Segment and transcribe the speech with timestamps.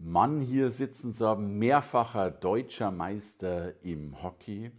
[0.00, 4.70] Mann hier sitzen zu haben, mehrfacher deutscher Meister im Hockey,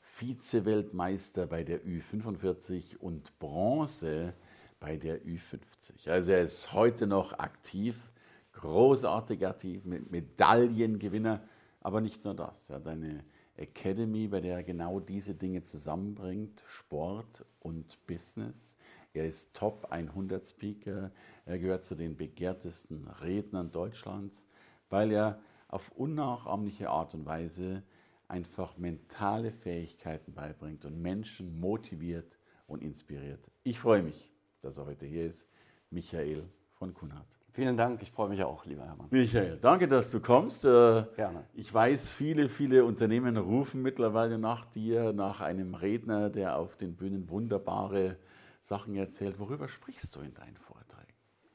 [0.00, 4.32] Vize-Weltmeister bei der Ü45 und Bronze
[4.78, 6.08] bei der Ü50.
[6.08, 8.12] Also er ist heute noch aktiv,
[8.52, 11.42] großartig aktiv, mit Medaillengewinner,
[11.80, 12.70] aber nicht nur das.
[12.70, 13.24] Er hat eine
[13.56, 18.76] Academy, bei der er genau diese Dinge zusammenbringt, Sport und Business.
[19.14, 21.10] Er ist Top 100 Speaker,
[21.44, 24.46] er gehört zu den begehrtesten Rednern Deutschlands
[24.90, 27.82] weil er auf unnachahmliche Art und Weise
[28.28, 33.50] einfach mentale Fähigkeiten beibringt und Menschen motiviert und inspiriert.
[33.62, 34.30] Ich freue mich,
[34.62, 35.48] dass er heute hier ist,
[35.90, 37.38] Michael von Kunhardt.
[37.52, 39.08] Vielen Dank, ich freue mich auch, lieber Hermann.
[39.10, 40.64] Michael, danke, dass du kommst.
[40.64, 41.44] Äh, Gerne.
[41.52, 46.94] Ich weiß, viele, viele Unternehmen rufen mittlerweile nach dir, nach einem Redner, der auf den
[46.94, 48.16] Bühnen wunderbare
[48.60, 49.40] Sachen erzählt.
[49.40, 50.99] Worüber sprichst du in deinen Vorträgen?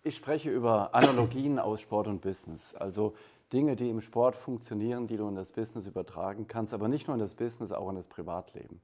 [0.08, 2.75] Ich spreche über Analogien aus Sport und Business.
[2.75, 3.16] Also
[3.52, 7.16] Dinge, die im Sport funktionieren, die du in das Business übertragen kannst, aber nicht nur
[7.16, 8.81] in das Business, auch in das Privatleben.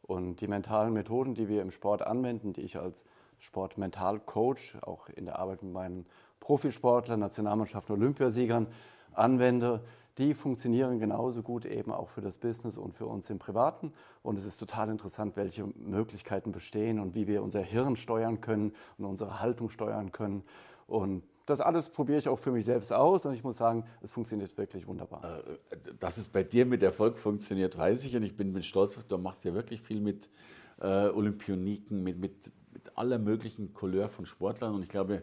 [0.00, 3.04] Und die mentalen Methoden, die wir im Sport anwenden, die ich als
[3.38, 6.06] Sportmentalcoach auch in der Arbeit mit meinen
[6.40, 8.66] Profisportlern, Nationalmannschaften, Olympiasiegern
[9.12, 9.82] anwende,
[10.18, 13.92] die funktionieren genauso gut eben auch für das Business und für uns im Privaten.
[14.22, 18.72] Und es ist total interessant, welche Möglichkeiten bestehen und wie wir unser Hirn steuern können
[18.98, 20.42] und unsere Haltung steuern können.
[20.86, 24.12] Und das alles probiere ich auch für mich selbst aus und ich muss sagen, es
[24.12, 25.42] funktioniert wirklich wunderbar.
[25.70, 28.98] Äh, dass es bei dir mit Erfolg funktioniert, weiß ich und ich bin, bin stolz,
[29.08, 30.28] du machst ja wirklich viel mit
[30.80, 35.20] äh, Olympioniken, mit, mit, mit aller möglichen Couleur von Sportlern und ich glaube, äh,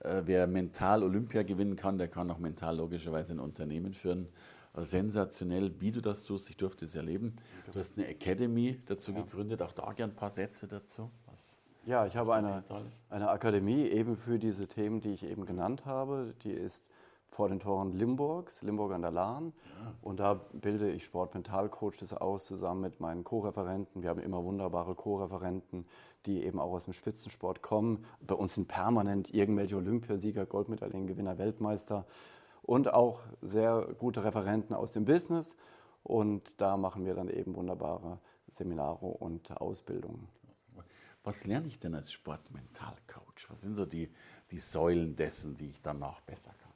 [0.00, 4.28] wer mental Olympia gewinnen kann, der kann auch mental logischerweise ein Unternehmen führen.
[4.72, 6.50] Also sensationell, wie du das tust.
[6.50, 7.36] Ich durfte es erleben.
[7.72, 9.22] Du hast eine Academy dazu ja.
[9.22, 9.62] gegründet.
[9.62, 11.10] Auch da gern ein paar Sätze dazu.
[11.26, 12.62] Was ja, ich habe eine,
[13.08, 16.34] eine Akademie eben für diese Themen, die ich eben genannt habe.
[16.42, 16.84] Die ist
[17.28, 19.52] vor den Toren Limburgs, Limburg an der Lahn.
[19.64, 19.94] Ja.
[20.02, 24.02] Und da bilde ich Sportmentalcoaches aus, zusammen mit meinen Co-Referenten.
[24.02, 25.86] Wir haben immer wunderbare Co-Referenten,
[26.26, 28.04] die eben auch aus dem Spitzensport kommen.
[28.20, 32.06] Bei uns sind permanent irgendwelche Olympiasieger, Goldmedaillengewinner, Weltmeister
[32.62, 35.56] und auch sehr gute Referenten aus dem Business.
[36.02, 38.18] Und da machen wir dann eben wunderbare
[38.50, 40.28] Seminare und Ausbildungen.
[41.24, 43.50] Was lerne ich denn als Sportmentalcoach?
[43.50, 44.10] Was sind so die,
[44.50, 46.67] die Säulen dessen, die ich danach besser kann?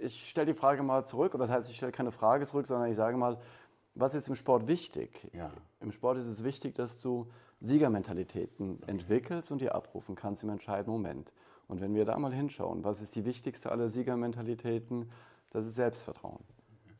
[0.00, 2.90] Ich stelle die Frage mal zurück, oder das heißt, ich stelle keine Frage zurück, sondern
[2.90, 3.38] ich sage mal,
[3.94, 5.28] was ist im Sport wichtig?
[5.32, 5.50] Ja.
[5.80, 7.28] Im Sport ist es wichtig, dass du
[7.60, 8.90] Siegermentalitäten okay.
[8.90, 11.32] entwickelst und die abrufen kannst im entscheidenden Moment.
[11.66, 15.10] Und wenn wir da mal hinschauen, was ist die wichtigste aller Siegermentalitäten?
[15.50, 16.44] Das ist Selbstvertrauen.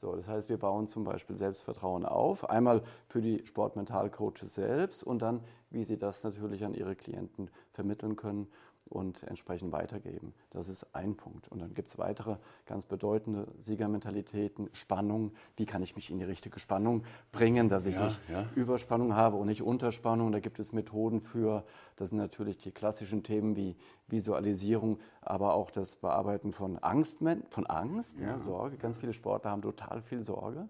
[0.00, 5.22] So, das heißt, wir bauen zum Beispiel Selbstvertrauen auf, einmal für die Sportmentalcoaches selbst und
[5.22, 8.48] dann, wie sie das natürlich an ihre Klienten vermitteln können
[8.88, 10.32] und entsprechend weitergeben.
[10.50, 11.48] Das ist ein Punkt.
[11.48, 12.36] Und dann gibt es weitere
[12.66, 15.32] ganz bedeutende Siegermentalitäten, Spannung.
[15.56, 18.46] Wie kann ich mich in die richtige Spannung bringen, dass ich ja, nicht ja.
[18.54, 20.32] Überspannung habe und nicht Unterspannung.
[20.32, 21.64] Da gibt es Methoden für.
[21.96, 23.74] Das sind natürlich die klassischen Themen wie
[24.06, 27.18] Visualisierung, aber auch das Bearbeiten von Angst,
[27.50, 28.38] von Angst, ja.
[28.38, 28.76] Sorge.
[28.76, 30.68] Ganz viele Sportler haben total viel Sorge.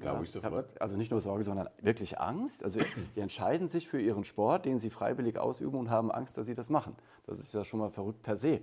[0.00, 0.80] Glaube ich sofort.
[0.80, 2.62] Also nicht nur Sorge, sondern wirklich Angst.
[2.62, 2.80] Also
[3.16, 6.54] die entscheiden sich für ihren Sport, den sie freiwillig ausüben und haben Angst, dass sie
[6.54, 6.94] das machen.
[7.26, 8.60] Das ist ja schon mal verrückt per se.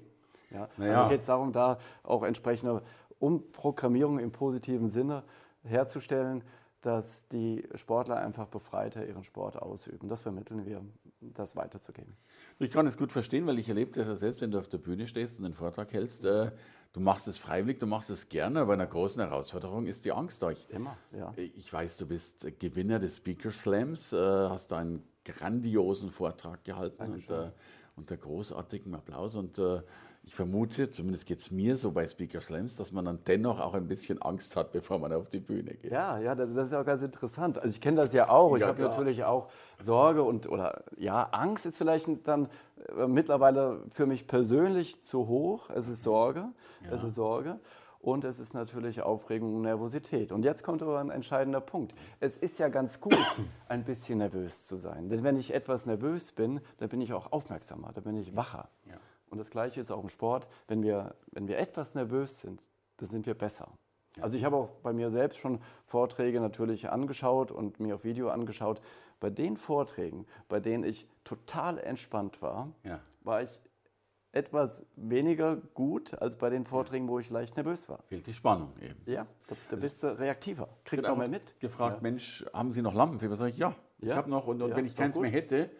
[0.52, 0.70] Ja?
[0.78, 0.98] Naja.
[0.98, 2.82] Also geht es darum, da auch entsprechende
[3.20, 5.24] Umprogrammierung im positiven Sinne
[5.64, 6.44] herzustellen,
[6.86, 10.08] dass die Sportler einfach befreiter ihren Sport ausüben.
[10.08, 10.86] Das vermitteln wir,
[11.20, 12.14] das weiterzugeben.
[12.60, 14.78] Ich kann es gut verstehen, weil ich erlebe das ja selbst, wenn du auf der
[14.78, 16.26] Bühne stehst und einen Vortrag hältst.
[16.26, 16.52] Äh,
[16.94, 20.12] du machst es freiwillig, du machst es gerne, aber bei einer großen Herausforderung ist die
[20.12, 20.68] Angst euch.
[20.70, 21.34] Immer, ja.
[21.36, 27.04] Ich weiß, du bist Gewinner des Speaker Slams, äh, hast da einen grandiosen Vortrag gehalten.
[27.04, 27.52] Und, äh,
[27.96, 29.36] unter großartigem Applaus.
[29.36, 29.82] Und äh,
[30.24, 33.74] ich vermute, zumindest geht es mir so bei Speaker Slams, dass man dann dennoch auch
[33.76, 35.92] ein bisschen Angst hat, bevor man auf die Bühne geht.
[35.92, 37.60] Ja, ja, das, das ist auch ganz interessant.
[37.60, 38.56] Also ich kenne das ja auch.
[38.56, 39.50] Ich ja, habe natürlich auch
[39.80, 42.48] Sorge und oder ja, Angst ist vielleicht dann
[42.98, 45.70] äh, mittlerweile für mich persönlich zu hoch.
[45.70, 46.46] Es ist Sorge.
[46.84, 46.92] Ja.
[46.92, 47.60] Es ist Sorge
[48.06, 50.32] und es ist natürlich Aufregung und Nervosität.
[50.32, 51.96] Und jetzt kommt aber ein entscheidender Punkt.
[52.20, 53.18] Es ist ja ganz gut,
[53.68, 55.10] ein bisschen nervös zu sein.
[55.10, 58.70] Denn wenn ich etwas nervös bin, dann bin ich auch aufmerksamer, dann bin ich wacher.
[58.88, 58.98] Ja.
[59.32, 60.48] Und das Gleiche ist auch im Sport.
[60.68, 62.62] Wenn wir, wenn wir etwas nervös sind,
[62.98, 63.70] dann sind wir besser.
[64.22, 68.30] Also ich habe auch bei mir selbst schon Vorträge natürlich angeschaut und mir auf Video
[68.30, 68.82] angeschaut.
[69.20, 73.00] Bei den Vorträgen, bei denen ich total entspannt war, ja.
[73.24, 73.60] war ich
[74.36, 78.04] etwas weniger gut als bei den Vorträgen, wo ich leicht nervös war.
[78.04, 79.00] Fehlt die Spannung eben.
[79.06, 81.58] Ja, da, da bist du reaktiver, kriegst auch mehr mit.
[81.60, 82.02] Gefragt, ja.
[82.02, 83.38] Mensch, haben Sie noch Lampenfieber?
[83.38, 84.12] Sag ich, ja, ja.
[84.12, 84.46] ich habe noch.
[84.48, 85.72] Und, und wenn ich keins mehr hätte,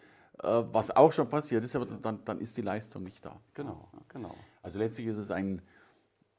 [0.42, 3.38] äh, was auch schon passiert ist, aber dann, dann ist die Leistung nicht da.
[3.52, 4.34] Genau, genau.
[4.62, 5.60] Also letztlich ist es ein,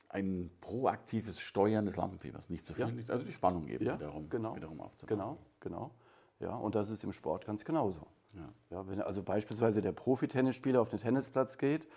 [0.09, 2.49] ein proaktives Steuern des Lampenfiebers.
[2.49, 5.19] Nicht zu viel, nicht, also die Spannung eben wiederum, genau, wiederum aufzubauen.
[5.19, 5.91] Genau, genau.
[6.39, 8.07] Ja, und das ist im Sport ganz genauso.
[8.37, 8.77] Ja.
[8.77, 11.87] Ja, wenn also beispielsweise der Profi-Tennisspieler auf den Tennisplatz geht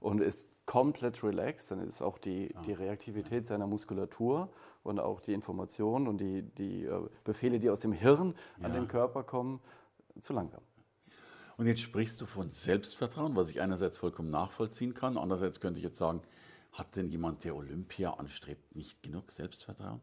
[0.00, 2.60] und ist komplett relaxed, dann ist auch die, ja.
[2.62, 4.50] die Reaktivität seiner Muskulatur
[4.82, 8.86] und auch die Informationen und die, die äh, Befehle, die aus dem Hirn an den
[8.86, 9.60] Körper kommen,
[10.20, 10.60] zu langsam.
[11.56, 15.84] Und jetzt sprichst du von Selbstvertrauen, was ich einerseits vollkommen nachvollziehen kann, andererseits könnte ich
[15.84, 16.22] jetzt sagen,
[16.72, 20.00] hat denn jemand, der Olympia anstrebt, nicht genug Selbstvertrauen?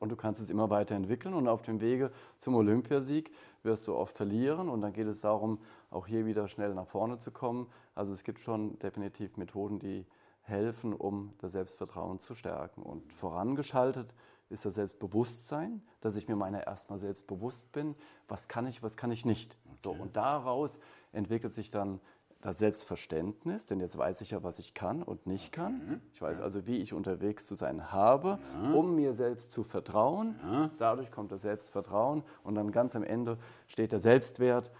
[0.00, 3.30] Und du kannst es immer weiterentwickeln und auf dem Wege zum Olympiasieg
[3.62, 5.60] wirst du oft verlieren und dann geht es darum,
[5.90, 7.68] auch hier wieder schnell nach vorne zu kommen.
[7.94, 10.06] Also es gibt schon definitiv Methoden, die
[10.40, 12.82] helfen, um das Selbstvertrauen zu stärken.
[12.82, 14.14] Und vorangeschaltet
[14.48, 17.94] ist das Selbstbewusstsein, dass ich mir meiner erstmal selbst bewusst bin,
[18.26, 19.56] was kann ich, was kann ich nicht.
[19.82, 20.78] So, und daraus
[21.12, 22.00] entwickelt sich dann
[22.40, 25.72] das Selbstverständnis, denn jetzt weiß ich ja, was ich kann und nicht kann.
[25.74, 26.00] Mhm.
[26.12, 28.38] Ich weiß also, wie ich unterwegs zu sein habe,
[28.74, 30.36] um mir selbst zu vertrauen.
[30.78, 34.70] Dadurch kommt das Selbstvertrauen und dann ganz am Ende steht der Selbstwert.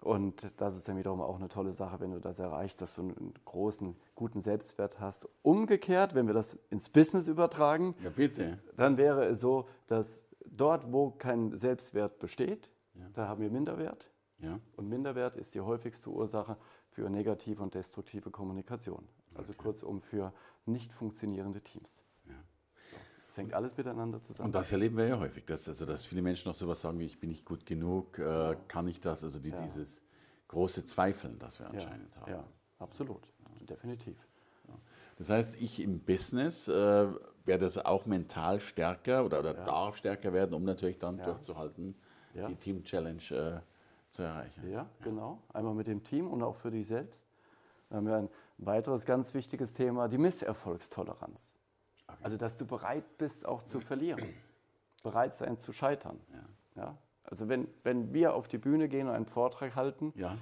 [0.00, 3.02] Und das ist dann wiederum auch eine tolle Sache, wenn du das erreichst, dass du
[3.02, 5.28] einen großen, guten Selbstwert hast.
[5.42, 8.60] Umgekehrt, wenn wir das ins Business übertragen, ja, bitte.
[8.76, 13.06] dann wäre es so, dass dort, wo kein Selbstwert besteht, ja.
[13.12, 14.08] da haben wir Minderwert.
[14.38, 14.60] Ja.
[14.76, 16.56] Und Minderwert ist die häufigste Ursache
[16.98, 19.06] für negative und destruktive Kommunikation.
[19.36, 19.62] Also okay.
[19.62, 20.32] kurzum für
[20.66, 22.04] nicht funktionierende Teams.
[22.26, 22.34] Ja.
[23.28, 24.48] Das hängt alles miteinander zusammen.
[24.48, 27.04] Und das erleben wir ja häufig, dass, also, dass viele Menschen noch sowas sagen wie,
[27.04, 29.22] ich bin nicht gut genug, äh, kann ich das?
[29.22, 29.62] Also die, ja.
[29.62, 30.02] dieses
[30.48, 32.20] große Zweifeln, das wir anscheinend ja.
[32.20, 32.32] haben.
[32.32, 32.44] Ja,
[32.80, 33.28] absolut,
[33.60, 34.16] definitiv.
[35.18, 40.32] Das heißt, ich im Business äh, werde das auch mental stärker oder, oder darf stärker
[40.32, 41.94] werden, um natürlich dann durchzuhalten,
[42.34, 43.60] die Team Challenge äh,
[44.08, 44.70] zu erreichen.
[44.70, 45.42] Ja, genau.
[45.52, 47.26] Einmal mit dem Team und auch für dich selbst.
[47.88, 48.28] Dann haben wir ein
[48.58, 51.54] weiteres ganz wichtiges Thema, die Misserfolgstoleranz.
[52.06, 52.18] Okay.
[52.22, 54.22] Also, dass du bereit bist, auch zu verlieren.
[55.02, 56.20] bereit sein zu scheitern.
[56.32, 56.82] Ja.
[56.82, 56.98] ja?
[57.24, 60.12] Also, wenn, wenn wir auf die Bühne gehen und einen Vortrag halten.
[60.16, 60.36] Ja.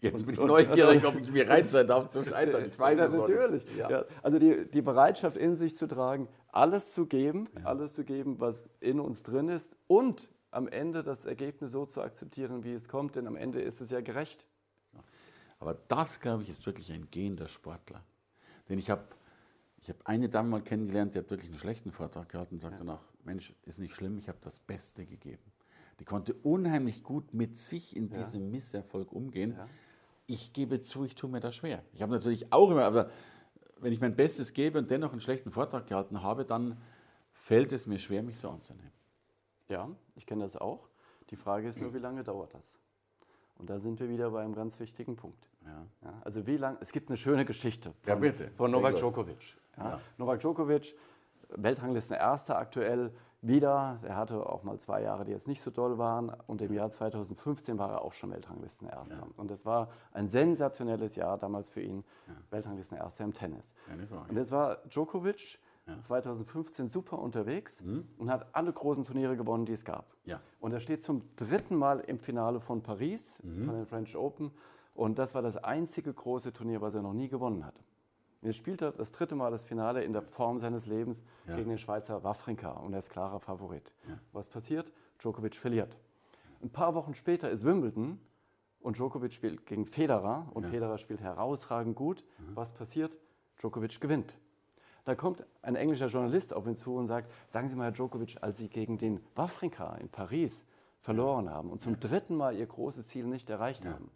[0.00, 2.66] Jetzt und, bin ich neugierig, ob ich bereit sein darf zu scheitern.
[2.66, 3.66] Ich weiß ja, es natürlich.
[3.76, 3.90] Ja.
[3.90, 4.04] Ja.
[4.22, 8.68] Also die, die Bereitschaft in sich zu tragen, alles zu geben, alles zu geben, was
[8.80, 13.16] in uns drin ist und am Ende das Ergebnis so zu akzeptieren, wie es kommt,
[13.16, 14.46] denn am Ende ist es ja gerecht.
[15.58, 18.02] Aber das, glaube ich, ist wirklich ein gehender Sportler.
[18.68, 19.04] Denn ich habe
[19.80, 22.78] ich hab eine Dame mal kennengelernt, die hat wirklich einen schlechten Vortrag gehalten und sagte
[22.78, 22.84] ja.
[22.84, 25.42] danach, Mensch, ist nicht schlimm, ich habe das Beste gegeben.
[26.00, 28.18] Die konnte unheimlich gut mit sich in ja.
[28.18, 29.54] diesem Misserfolg umgehen.
[29.56, 29.68] Ja.
[30.26, 31.82] Ich gebe zu, ich tue mir das schwer.
[31.92, 33.10] Ich habe natürlich auch immer, aber
[33.78, 36.78] wenn ich mein Bestes gebe und dennoch einen schlechten Vortrag gehalten habe, dann
[37.32, 38.92] fällt es mir schwer, mich so anzunehmen.
[39.68, 40.88] Ja, ich kenne das auch.
[41.30, 42.78] Die Frage ist nur, wie lange dauert das?
[43.56, 45.48] Und da sind wir wieder bei einem ganz wichtigen Punkt.
[45.64, 45.86] Ja.
[46.02, 49.56] Ja, also wie lange, es gibt eine schöne Geschichte von, ja, von Novak Djokovic.
[50.18, 50.94] Novak Djokovic,
[51.48, 53.98] Weltranglisten Erster aktuell wieder.
[54.02, 56.30] Er hatte auch mal zwei Jahre, die jetzt nicht so doll waren.
[56.46, 59.26] Und im Jahr 2015 war er auch schon Weltranglisten Erster.
[59.36, 62.04] Und das war ein sensationelles Jahr damals für ihn,
[62.50, 63.72] Weltranglisten Erster im Tennis.
[64.28, 66.00] Und jetzt war Djokovic ja.
[66.00, 68.06] 2015 super unterwegs mhm.
[68.18, 70.14] und hat alle großen Turniere gewonnen, die es gab.
[70.24, 70.40] Ja.
[70.60, 73.66] Und er steht zum dritten Mal im Finale von Paris, mhm.
[73.66, 74.50] von den French Open.
[74.94, 77.76] Und das war das einzige große Turnier, was er noch nie gewonnen hat.
[78.40, 81.56] Und jetzt spielt er das dritte Mal das Finale in der Form seines Lebens ja.
[81.56, 83.94] gegen den Schweizer Wawrinka und er ist klarer Favorit.
[84.32, 84.92] Was passiert?
[85.18, 85.96] Djokovic verliert.
[86.62, 88.20] Ein paar Wochen später ist Wimbledon
[88.80, 92.22] und Djokovic spielt gegen Federer und Federer spielt herausragend gut.
[92.38, 92.56] Mhm.
[92.56, 93.16] Was passiert?
[93.58, 94.36] Djokovic gewinnt.
[95.04, 98.38] Da kommt ein englischer Journalist auf ihn zu und sagt, sagen Sie mal, Herr Djokovic,
[98.40, 100.64] als Sie gegen den Wawrinka in Paris
[101.00, 104.10] verloren haben und zum dritten Mal Ihr großes Ziel nicht erreicht haben,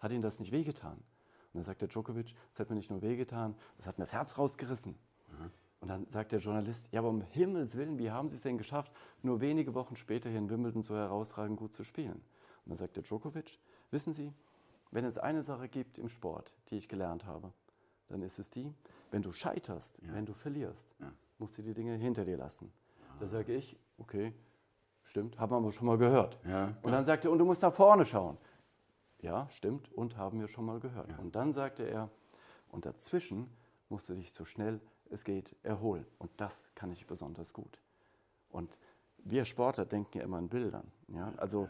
[0.00, 0.96] hat Ihnen das nicht wehgetan?
[0.96, 4.12] Und dann sagt der Djokovic, das hat mir nicht nur wehgetan, das hat mir das
[4.12, 4.98] Herz rausgerissen.
[5.28, 5.50] Mhm.
[5.80, 8.58] Und dann sagt der Journalist, ja, aber um Himmels Willen, wie haben Sie es denn
[8.58, 12.22] geschafft, nur wenige Wochen später hier in Wimbledon so herausragend gut zu spielen?
[12.64, 13.58] Und dann sagt der Djokovic,
[13.90, 14.32] wissen Sie,
[14.90, 17.52] wenn es eine Sache gibt im Sport, die ich gelernt habe,
[18.08, 18.72] dann ist es die,
[19.10, 20.14] wenn du scheiterst, ja.
[20.14, 21.12] wenn du verlierst, ja.
[21.38, 22.72] musst du die Dinge hinter dir lassen.
[23.08, 23.16] Ah.
[23.20, 24.34] Da sage ich, okay,
[25.02, 26.38] stimmt, haben wir schon mal gehört.
[26.46, 28.38] Ja, und dann sagt er, und du musst nach vorne schauen.
[29.20, 31.18] Ja, stimmt, und haben wir schon mal gehört.
[31.18, 32.10] Und dann sagte er,
[32.70, 33.48] Und dazwischen
[33.88, 34.80] musst du dich so schnell
[35.10, 36.06] es geht erholen.
[36.18, 37.80] Und das kann ich besonders gut.
[38.50, 38.78] Und
[39.18, 40.90] wir Sportler denken ja immer in Bildern.
[41.08, 41.32] Ja?
[41.36, 41.68] Also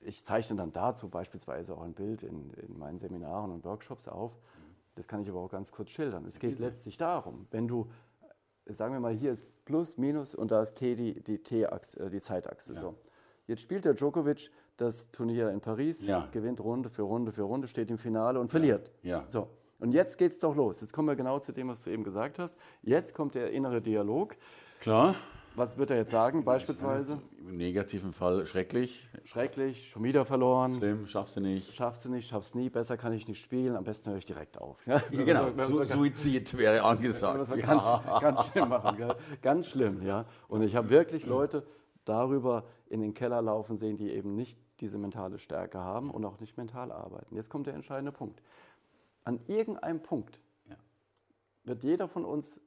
[0.00, 4.38] ich zeichne dann dazu beispielsweise auch ein Bild in, in meinen Seminaren und Workshops auf.
[4.98, 6.24] Das kann ich aber auch ganz kurz schildern.
[6.24, 7.88] Es geht letztlich darum, wenn du,
[8.66, 12.10] sagen wir mal, hier ist Plus, Minus und da ist T die, die, T-Achse, äh,
[12.10, 12.74] die Zeitachse.
[12.74, 12.80] Ja.
[12.80, 12.96] So.
[13.46, 16.26] Jetzt spielt der Djokovic das Turnier in Paris, ja.
[16.32, 18.90] gewinnt Runde für Runde für Runde, steht im Finale und verliert.
[19.02, 19.24] Ja.
[19.28, 19.48] So.
[19.78, 20.80] Und jetzt geht es doch los.
[20.80, 22.58] Jetzt kommen wir genau zu dem, was du eben gesagt hast.
[22.82, 24.34] Jetzt kommt der innere Dialog.
[24.80, 25.14] Klar.
[25.54, 27.20] Was wird er jetzt sagen, beispielsweise?
[27.38, 29.08] Im negativen Fall schrecklich.
[29.24, 30.76] Schrecklich, schon wieder verloren.
[30.76, 31.74] Schlimm, schaffst du nicht.
[31.74, 34.58] Schaffst du nicht, schaffst nie, besser kann ich nicht spielen, am besten höre ich direkt
[34.58, 34.86] auf.
[34.86, 37.40] Ja, genau, Su Suizid wäre angesagt.
[37.40, 37.56] Das ja.
[37.56, 37.84] ganz,
[38.20, 39.16] ganz schlimm machen, gell?
[39.42, 40.02] ganz schlimm.
[40.02, 40.26] Ja.
[40.46, 41.66] Und ich habe wirklich Leute
[42.04, 46.38] darüber in den Keller laufen sehen, die eben nicht diese mentale Stärke haben und auch
[46.40, 47.34] nicht mental arbeiten.
[47.34, 48.42] Jetzt kommt der entscheidende Punkt.
[49.24, 50.40] An irgendeinem Punkt
[51.64, 52.60] wird jeder von uns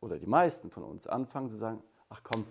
[0.00, 2.44] oder die meisten von uns anfangen zu sagen, ach komm,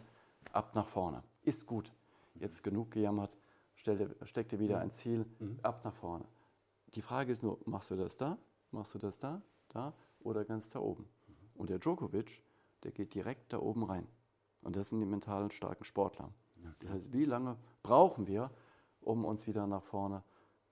[0.52, 1.24] ab nach vorne.
[1.44, 1.94] Ist gut.
[2.36, 3.38] Jetzt genug gejammert,
[3.76, 5.60] stell, steck dir wieder ein Ziel, mhm.
[5.62, 6.26] ab nach vorne.
[6.96, 8.38] Die Frage ist nur, machst du das da?
[8.72, 9.42] Machst du das da?
[9.70, 9.94] Da?
[10.22, 11.08] Oder ganz da oben?
[11.56, 12.42] Und der Djokovic,
[12.84, 14.08] der geht direkt da oben rein.
[14.62, 16.32] Und das sind die mental starken Sportler.
[16.80, 18.52] Das heißt, wie lange brauchen wir,
[19.02, 20.24] um uns wieder nach vorne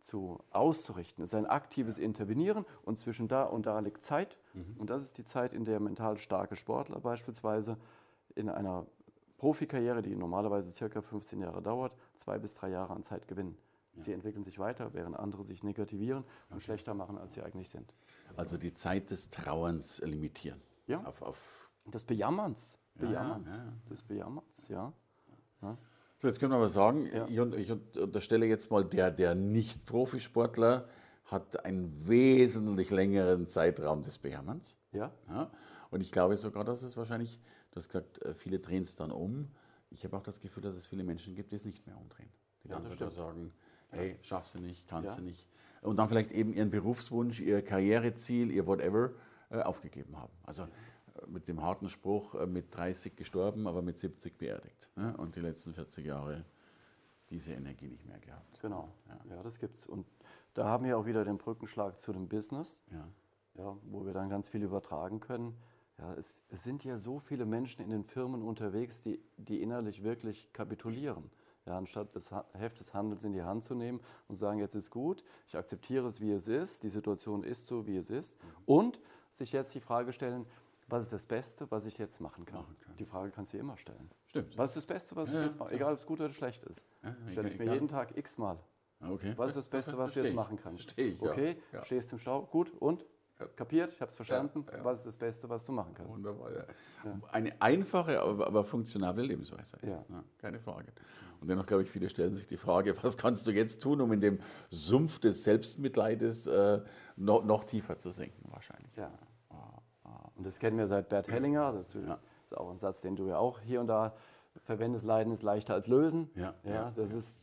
[0.01, 1.23] zu auszurichten?
[1.23, 4.37] Es ist ein aktives Intervenieren und zwischen da und da liegt Zeit.
[4.53, 4.75] Mhm.
[4.77, 7.77] Und das ist die Zeit, in der mental starke Sportler beispielsweise
[8.37, 8.85] in einer
[9.37, 13.57] Profikarriere, die normalerweise circa 15 Jahre dauert, zwei bis drei Jahre an Zeit gewinnen.
[13.95, 14.03] Ja.
[14.03, 16.61] Sie entwickeln sich weiter, während andere sich negativieren und okay.
[16.61, 17.93] schlechter machen, als sie eigentlich sind.
[18.35, 20.61] Also die Zeit des Trauerns limitieren.
[20.87, 21.03] Ja.
[21.03, 22.79] Auf, auf des Bejammerns.
[22.95, 23.49] Bejammerns.
[23.49, 24.93] Ja, ja, Des Bejammerns, ja.
[26.19, 30.87] So, jetzt können wir aber sagen, ich, unterstelle jetzt mal, der, der Nicht-Profisportler
[31.25, 34.77] hat einen wesentlich längeren Zeitraum des Bejammerns.
[34.93, 35.11] Ja.
[35.27, 35.51] ja.
[35.91, 37.39] Und ich glaube sogar, dass es wahrscheinlich,
[37.77, 39.47] du hast gesagt, äh, viele drehen es dann um.
[39.89, 42.29] Ich habe auch das Gefühl, dass es viele Menschen gibt, die es nicht mehr umdrehen.
[42.63, 43.53] Die ja, dann sagen,
[43.89, 45.15] hey, schaffst du nicht, kannst ja.
[45.15, 45.47] du nicht.
[45.81, 49.11] Und dann vielleicht eben ihren Berufswunsch, ihr Karriereziel, ihr whatever
[49.49, 50.33] äh, aufgegeben haben.
[50.43, 50.67] Also äh,
[51.27, 54.89] mit dem harten Spruch, mit 30 gestorben, aber mit 70 beerdigt.
[55.17, 56.43] Und die letzten 40 Jahre
[57.29, 58.59] diese Energie nicht mehr gehabt.
[58.61, 59.85] Genau, ja, ja das gibt's.
[59.85, 60.05] Und
[60.53, 63.07] da haben wir auch wieder den Brückenschlag zu dem Business, ja.
[63.55, 65.57] Ja, wo wir dann ganz viel übertragen können.
[65.99, 70.03] Ja, es, es, sind ja so viele Menschen in den Firmen unterwegs, die, die innerlich
[70.03, 71.29] wirklich kapitulieren.
[71.65, 74.89] Ja, anstatt das Heft des Handels in die Hand zu nehmen und sagen, jetzt ist
[74.89, 78.37] gut, ich akzeptiere es, wie es ist, die Situation ist so, wie es ist.
[78.65, 79.01] Und
[79.31, 80.45] sich jetzt die Frage stellen,
[80.87, 82.61] was ist das Beste, was ich jetzt machen kann?
[82.61, 82.95] Machen kann.
[82.95, 84.09] Die Frage kannst du immer stellen.
[84.27, 84.57] Stimmt.
[84.57, 85.73] Was ist das Beste, was ja, ich jetzt mache?
[85.73, 86.85] Egal, ob es gut oder schlecht ist.
[87.03, 88.57] Ja, Stelle ich mir jeden Tag x-mal.
[89.01, 89.33] Okay.
[89.35, 90.91] Was ist das Beste, was du jetzt machen kannst?
[90.91, 91.83] Stehe ich, okay, ja.
[91.83, 93.05] stehst im Stau, gut, und?
[93.55, 94.65] Kapiert, ich habe es verstanden.
[94.71, 94.85] Ja, ja.
[94.85, 96.15] Was ist das Beste, was du machen kannst?
[96.15, 96.63] Wunderbar, ja.
[97.31, 99.81] Eine einfache, aber, aber funktionable Lebensweisheit.
[100.39, 100.87] Keine Frage.
[101.39, 104.11] Und dennoch, glaube ich, viele stellen sich die Frage, was kannst du jetzt tun, um
[104.11, 104.39] in dem
[104.71, 106.81] Sumpf des Selbstmitleides äh,
[107.15, 108.95] noch, noch, tiefer zu sinken, wahrscheinlich.
[108.95, 109.11] Ja.
[110.37, 111.73] Und das kennen wir seit Bert Hellinger.
[111.73, 114.15] Das ist auch ein Satz, den du ja auch hier und da
[114.63, 115.05] verwendest.
[115.05, 116.29] Leiden ist leichter als lösen.
[116.35, 117.41] Ja, ja, das ist,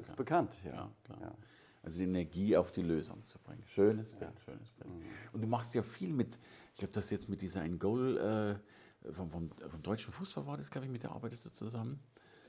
[0.00, 0.54] ist bekannt.
[0.64, 1.18] Ja, klar.
[1.82, 3.64] Also die Energie auf die Lösung zu bringen.
[3.66, 4.40] Schönes Bild, ja.
[4.44, 4.88] schönes Bild.
[4.88, 5.02] Mhm.
[5.32, 6.38] Und du machst ja viel mit,
[6.72, 8.54] ich glaube, das jetzt mit dieser ein Goal äh,
[9.12, 11.98] vom, vom, vom, deutschen Fußball war das, glaube ich, mit der arbeitest du zusammen.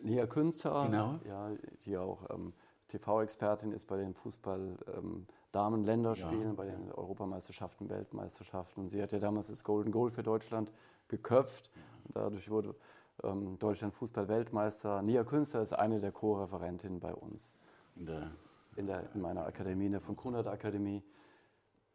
[0.04, 1.20] Nia Künzer, genau.
[1.26, 1.50] ja,
[1.86, 2.54] die auch ähm,
[2.90, 8.82] TV-Expertin ist bei den Fußball-Damen-Länderspielen, ähm, bei den Europameisterschaften, Weltmeisterschaften.
[8.82, 10.72] Und sie hat ja damals das Golden Goal für Deutschland
[11.08, 11.72] geköpft.
[12.06, 12.76] Und dadurch wurde
[13.24, 15.02] ähm, Deutschland Fußball-Weltmeister.
[15.02, 17.56] Nia Künzer ist eine der Co-Referentinnen bei uns.
[17.96, 18.30] In der
[18.76, 21.04] in, der, in meiner Akademie, in der von Kunert Akademie.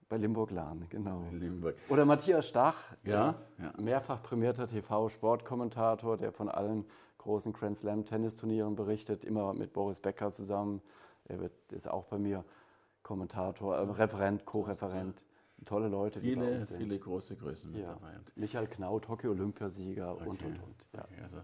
[0.08, 1.22] Bei Limburg-Lahn, genau.
[1.32, 1.76] Limburg.
[1.90, 3.72] Oder Matthias Stach, ja, ja.
[3.78, 6.86] mehrfach prämierter TV-Sportkommentator, der von allen
[7.18, 10.80] großen Grand Slam-Tennisturnieren berichtet, immer mit Boris Becker zusammen.
[11.24, 12.42] Er wird, ist auch bei mir
[13.02, 15.22] Kommentator, äh, Referent, Co-Referent.
[15.64, 16.78] Tolle Leute, die viele, bei uns sind.
[16.78, 17.88] Viele große Größen mit ja.
[17.88, 18.12] dabei.
[18.36, 20.28] Michael Knaut, Hockey-Olympiasieger okay.
[20.28, 20.88] und, und, und.
[20.94, 21.04] Ja.
[21.04, 21.38] Okay, also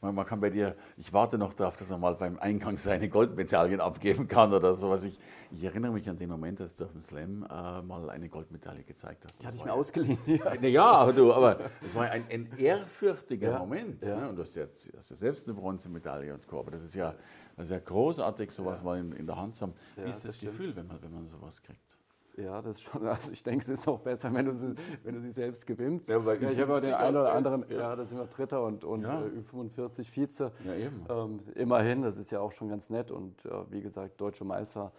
[0.00, 3.08] man, man, kann bei dir, ich warte noch darauf, dass er mal beim Eingang seine
[3.08, 5.04] Goldmedaillen abgeben kann oder sowas.
[5.04, 5.18] Ich,
[5.50, 8.84] ich erinnere mich an den Moment, als du auf dem Slam äh, mal eine Goldmedaille
[8.84, 9.42] gezeigt hast.
[9.42, 10.18] Die hatte ich mir ausgeliehen.
[10.28, 14.04] Ja, ja aber du, aber es war ein, ein ehrfürchtiger ja, Moment.
[14.04, 14.20] Ja.
[14.20, 14.28] Ne?
[14.28, 16.60] Und du hast ja, hast ja selbst eine Bronzemedaille und Co.
[16.60, 17.14] Aber das ist ja,
[17.56, 19.74] das ist ja großartig, sowas mal in, in, der Hand zu haben.
[19.96, 21.96] Wie ist das, das Gefühl, wenn man, wenn man sowas kriegt?
[22.38, 25.14] Ja, das ist schon, also ich denke, es ist auch besser, wenn du sie, wenn
[25.14, 26.08] du sie selbst gewinnst.
[26.08, 27.78] Ja, ja, ich habe ja den einen oder anderen, ja.
[27.78, 29.24] ja, da sind wir Dritter und, und ja.
[29.24, 30.52] äh, 45 Vize.
[30.64, 31.04] Ja, eben.
[31.08, 34.92] Ähm, immerhin, das ist ja auch schon ganz nett und äh, wie gesagt, deutsche Meister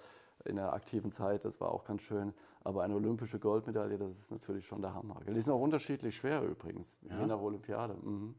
[0.46, 2.34] in der aktiven Zeit, das war auch ganz schön.
[2.64, 5.22] Aber eine olympische Goldmedaille, das ist natürlich schon der Hammer.
[5.28, 7.20] Die sind auch unterschiedlich schwer übrigens, ja?
[7.20, 7.96] je nach Olympiade.
[8.02, 8.36] Mhm.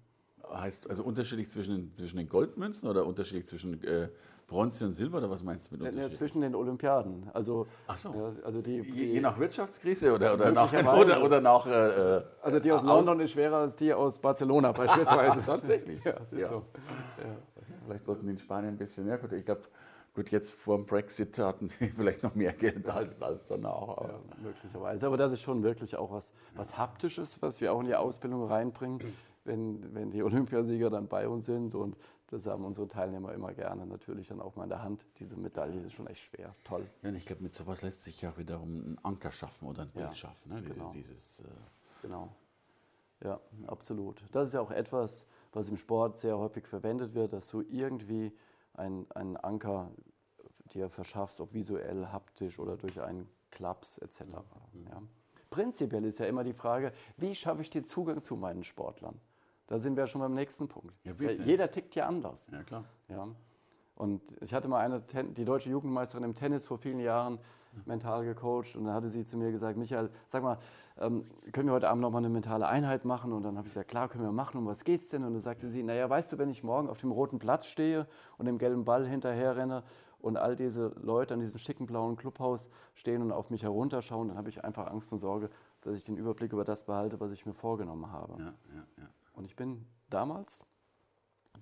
[0.52, 4.09] Heißt also unterschiedlich zwischen den, zwischen den Goldmünzen oder unterschiedlich zwischen äh,
[4.50, 6.11] Bronze und Silber oder was meinst du mit Unterschied?
[6.12, 7.30] Ja, zwischen den Olympiaden.
[7.32, 8.12] Also, Ach so.
[8.12, 12.23] Ja, also die, die, je, nach Wirtschaftskrise oder, oder nach, oder, oder nach äh, äh,
[12.42, 15.42] Also die aus, aus London ist schwerer als die aus Barcelona beispielsweise.
[15.47, 16.04] Tatsächlich.
[16.04, 16.64] Ja, das ist so.
[17.87, 19.18] Vielleicht sollten die in Spanien ein bisschen mehr.
[19.18, 19.62] Gut, ich glaube,
[20.14, 24.02] gut, jetzt vor dem Brexit hatten die vielleicht noch mehr Geld als, als danach.
[24.02, 25.06] Ja, möglicherweise.
[25.06, 28.47] Aber das ist schon wirklich auch was, was Haptisches, was wir auch in die Ausbildung
[28.49, 29.00] reinbringen
[29.44, 31.75] wenn, wenn die Olympiasieger dann bei uns sind.
[31.75, 31.97] Und
[32.28, 35.06] das haben unsere Teilnehmer immer gerne natürlich dann auch mal in der Hand.
[35.18, 36.54] Diese Medaille ist schon echt schwer.
[36.64, 36.87] Toll.
[37.02, 39.90] Ja, ich glaube, mit sowas lässt sich ja auch wiederum einen Anker schaffen oder ein
[39.90, 40.52] Bild ja, schaffen.
[40.52, 40.62] Ne?
[40.62, 40.90] Genau.
[40.90, 41.44] Dieses, äh
[42.02, 42.28] genau.
[43.23, 44.23] Ja, absolut.
[44.32, 48.32] Das ist ja auch etwas, was im Sport sehr häufig verwendet wird, dass du irgendwie
[48.75, 49.90] einen, einen Anker
[50.73, 54.20] dir verschaffst, ob visuell, haptisch oder durch einen Klaps etc.
[54.23, 54.87] Mhm.
[54.88, 55.02] Ja.
[55.50, 59.20] Prinzipiell ist ja immer die Frage, wie schaffe ich den Zugang zu meinen Sportlern?
[59.70, 60.92] Da sind wir schon beim nächsten Punkt.
[61.04, 62.48] Ja, Jeder tickt ja anders.
[62.50, 62.84] Ja, klar.
[63.08, 63.28] Ja.
[63.94, 67.38] Und ich hatte mal eine, die deutsche Jugendmeisterin im Tennis vor vielen Jahren
[67.84, 70.58] mental gecoacht und da hatte sie zu mir gesagt, Michael, sag mal,
[70.98, 73.32] ähm, können wir heute Abend noch mal eine mentale Einheit machen?
[73.32, 74.58] Und dann habe ich gesagt, klar, können wir machen.
[74.58, 75.22] Um was geht's denn?
[75.22, 78.08] Und dann sagte sie, naja, weißt du, wenn ich morgen auf dem roten Platz stehe
[78.38, 79.84] und dem gelben Ball hinterher renne
[80.18, 84.36] und all diese Leute an diesem schicken blauen Clubhaus stehen und auf mich herunterschauen, dann
[84.36, 85.48] habe ich einfach Angst und Sorge,
[85.82, 88.34] dass ich den Überblick über das behalte, was ich mir vorgenommen habe.
[88.38, 89.08] Ja, ja, ja.
[89.40, 90.66] Und ich bin damals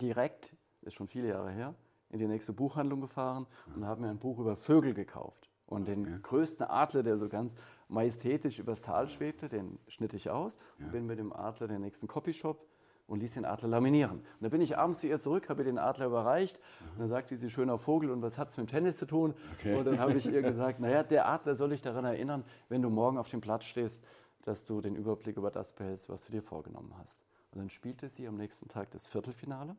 [0.01, 1.77] direkt, ist schon viele Jahre her,
[2.11, 5.49] in die nächste Buchhandlung gefahren und habe mir ein Buch über Vögel gekauft.
[5.65, 6.19] Und den ja.
[6.21, 7.55] größten Adler, der so ganz
[7.87, 10.87] majestätisch übers Tal schwebte, den schnitt ich aus ja.
[10.87, 12.67] und bin mit dem Adler in den nächsten Copyshop
[13.07, 14.19] und ließ den Adler laminieren.
[14.19, 16.93] Und dann bin ich abends zu ihr zurück, habe ihr den Adler überreicht mhm.
[16.93, 19.35] und dann sagte sie, schöner Vogel, und was hat es mit dem Tennis zu tun?
[19.61, 19.77] Okay.
[19.77, 22.91] Und dann habe ich ihr gesagt, naja, der Adler soll dich daran erinnern, wenn du
[22.91, 24.03] morgen auf dem Platz stehst,
[24.43, 27.28] dass du den Überblick über das behältst, was du dir vorgenommen hast.
[27.59, 29.75] Und dann spielte sie am nächsten Tag das Viertelfinale.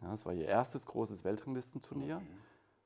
[0.00, 2.18] Ja, das war ihr erstes großes Weltranglistenturnier.
[2.18, 2.26] Okay.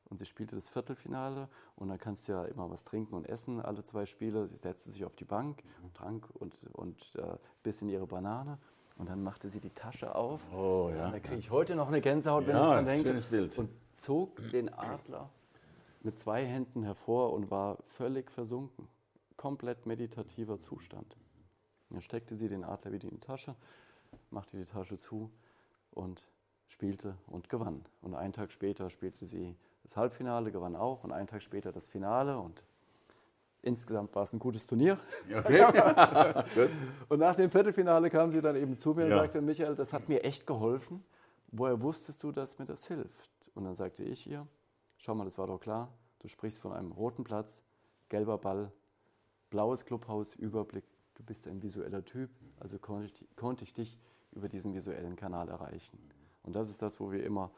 [0.09, 1.51] Und sie spielte das Viertelfinale.
[1.77, 4.47] Und dann kannst du ja immer was trinken und essen, alle zwei Spiele.
[4.47, 5.93] Sie setzte sich auf die Bank, mhm.
[5.93, 8.57] trank und, und äh, biss in ihre Banane.
[8.97, 10.41] Und dann machte sie die Tasche auf.
[10.51, 11.05] Oh, ja.
[11.09, 13.09] Und da kriege ich heute noch eine Gänsehaut, wenn ja, ich dran denke.
[13.11, 13.59] Schönes Bild.
[13.59, 15.29] Und zog den Adler
[16.03, 18.89] mit zwei Händen hervor und war völlig versunken.
[19.37, 21.19] Komplett meditativer Zustand.
[21.91, 23.57] Dann steckte sie den Adler wieder in die Tasche,
[24.31, 25.31] machte die Tasche zu
[25.91, 26.25] und
[26.67, 27.85] spielte und gewann.
[28.01, 31.89] Und einen Tag später spielte sie das Halbfinale, gewann auch und einen Tag später das
[31.89, 32.63] Finale und
[33.63, 34.99] insgesamt war es ein gutes Turnier.
[35.29, 35.65] Okay.
[37.09, 39.17] und nach dem Viertelfinale kam sie dann eben zu mir ja.
[39.17, 41.05] und sagte, Michael, das hat mir echt geholfen.
[41.49, 43.31] Woher wusstest du, dass mir das hilft?
[43.55, 44.47] Und dann sagte ich ihr,
[44.97, 47.65] schau mal, das war doch klar, du sprichst von einem roten Platz,
[48.09, 48.71] gelber Ball,
[49.51, 50.85] blaues Clubhaus, Überblick,
[51.21, 53.99] du bist ein visueller Typ, also konnte ich, konnte ich dich
[54.33, 55.99] über diesen visuellen Kanal erreichen.
[56.43, 57.51] Und das ist das, wo wir immer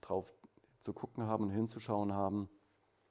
[0.00, 0.26] drauf
[0.80, 2.48] zu gucken haben und hinzuschauen haben,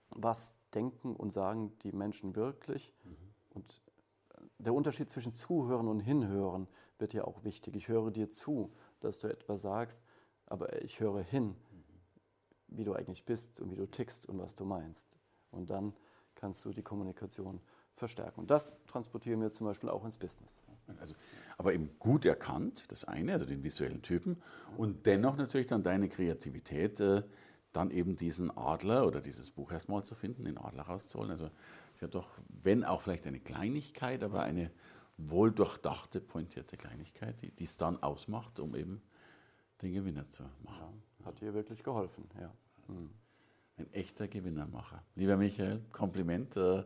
[0.10, 2.92] was denken und sagen die Menschen wirklich.
[3.04, 3.16] Mhm.
[3.52, 3.82] Und
[4.58, 7.76] der Unterschied zwischen Zuhören und Hinhören wird ja auch wichtig.
[7.76, 10.02] Ich höre dir zu, dass du etwas sagst,
[10.48, 11.56] aber ich höre hin,
[12.68, 15.06] wie du eigentlich bist und wie du tickst und was du meinst.
[15.52, 15.94] Und dann
[16.34, 17.62] kannst du die Kommunikation
[17.98, 18.42] verstärken.
[18.42, 20.64] Und das transportieren wir zum Beispiel auch ins Business.
[21.00, 21.16] Also,
[21.58, 24.42] aber eben gut erkannt, das eine, also den visuellen Typen,
[24.78, 27.24] und dennoch natürlich dann deine Kreativität, äh,
[27.74, 31.30] dann eben diesen Adler oder dieses Buch erstmal zu finden, den Adler rauszuholen.
[31.32, 31.50] Also
[31.94, 34.72] ist ja doch, wenn auch vielleicht eine Kleinigkeit, aber eine
[35.18, 39.02] wohl durchdachte, pointierte Kleinigkeit, die es dann ausmacht, um eben
[39.82, 41.04] den Gewinner zu machen.
[41.20, 42.54] Ja, hat dir wirklich geholfen, ja.
[43.78, 45.04] Ein echter Gewinnermacher.
[45.16, 46.56] Lieber Michael, Kompliment.
[46.56, 46.84] Äh,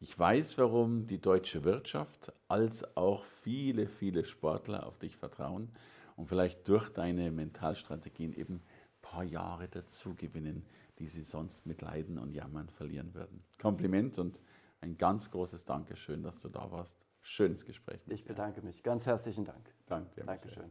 [0.00, 5.72] ich weiß, warum die deutsche Wirtschaft als auch viele, viele Sportler auf dich vertrauen
[6.16, 8.62] und vielleicht durch deine Mentalstrategien eben ein
[9.02, 10.66] paar Jahre dazu gewinnen,
[10.98, 13.42] die sie sonst mit Leiden und Jammern verlieren würden.
[13.60, 14.40] Kompliment und
[14.80, 17.04] ein ganz großes Dankeschön, dass du da warst.
[17.22, 18.00] Schönes Gespräch.
[18.06, 18.82] ich bedanke mich.
[18.82, 19.74] Ganz herzlichen Dank.
[19.86, 20.24] Danke dir.
[20.24, 20.70] Dankeschön.